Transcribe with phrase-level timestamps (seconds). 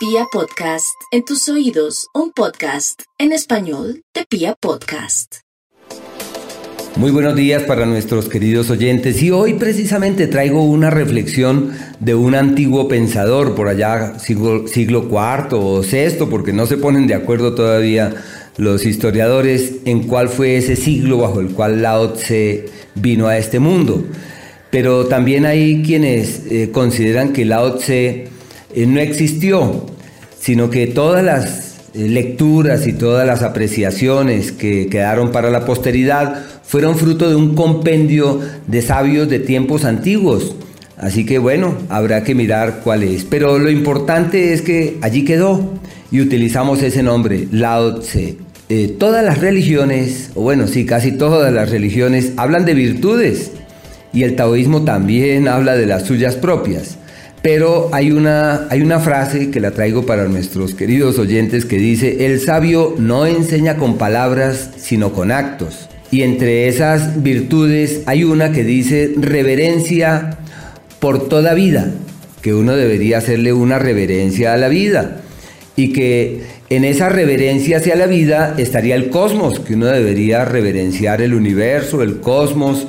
[0.00, 5.40] Pia Podcast, en tus oídos, un podcast en español de Pia Podcast.
[6.96, 12.34] Muy buenos días para nuestros queridos oyentes y hoy precisamente traigo una reflexión de un
[12.34, 17.54] antiguo pensador por allá siglo, siglo IV o VI porque no se ponen de acuerdo
[17.54, 18.14] todavía
[18.56, 23.58] los historiadores en cuál fue ese siglo bajo el cual Lao Tse vino a este
[23.58, 24.02] mundo.
[24.70, 28.39] Pero también hay quienes eh, consideran que Lao Tse
[28.74, 29.86] eh, no existió,
[30.38, 36.44] sino que todas las eh, lecturas y todas las apreciaciones que quedaron para la posteridad
[36.62, 40.54] fueron fruto de un compendio de sabios de tiempos antiguos.
[40.96, 43.24] Así que bueno, habrá que mirar cuál es.
[43.24, 45.74] Pero lo importante es que allí quedó
[46.12, 48.36] y utilizamos ese nombre, Lao Tse.
[48.98, 53.52] todas las religiones, o bueno, sí, casi todas las religiones hablan de virtudes
[54.12, 56.98] y el taoísmo también habla de las suyas propias.
[57.42, 62.26] Pero hay una, hay una frase que la traigo para nuestros queridos oyentes que dice,
[62.26, 65.88] el sabio no enseña con palabras, sino con actos.
[66.10, 70.38] Y entre esas virtudes hay una que dice reverencia
[70.98, 71.90] por toda vida,
[72.42, 75.22] que uno debería hacerle una reverencia a la vida.
[75.76, 81.22] Y que en esa reverencia hacia la vida estaría el cosmos, que uno debería reverenciar
[81.22, 82.86] el universo, el cosmos,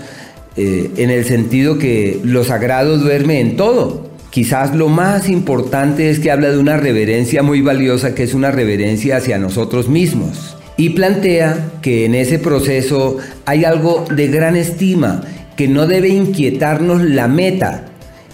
[0.57, 4.10] eh, en el sentido que lo sagrado duerme en todo.
[4.31, 8.49] Quizás lo más importante es que habla de una reverencia muy valiosa, que es una
[8.49, 10.57] reverencia hacia nosotros mismos.
[10.77, 15.21] Y plantea que en ese proceso hay algo de gran estima,
[15.55, 17.85] que no debe inquietarnos la meta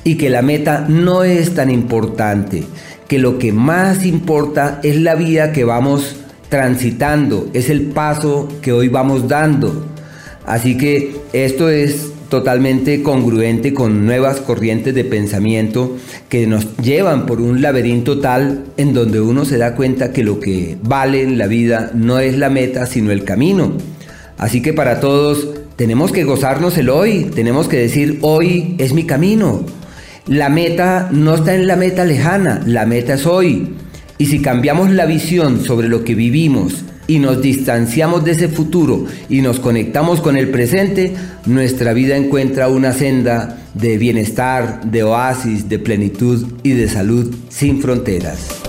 [0.04, 2.64] y que la meta no es tan importante,
[3.10, 6.16] que lo que más importa es la vía que vamos
[6.48, 9.98] transitando, es el paso que hoy vamos dando
[10.48, 15.98] Así que esto es totalmente congruente con nuevas corrientes de pensamiento
[16.30, 20.40] que nos llevan por un laberinto tal en donde uno se da cuenta que lo
[20.40, 23.74] que vale en la vida no es la meta sino el camino.
[24.38, 29.06] Así que para todos tenemos que gozarnos el hoy, tenemos que decir hoy es mi
[29.06, 29.66] camino.
[30.28, 33.76] La meta no está en la meta lejana, la meta es hoy.
[34.18, 39.06] Y si cambiamos la visión sobre lo que vivimos y nos distanciamos de ese futuro
[39.30, 45.70] y nos conectamos con el presente, nuestra vida encuentra una senda de bienestar, de oasis,
[45.70, 48.67] de plenitud y de salud sin fronteras.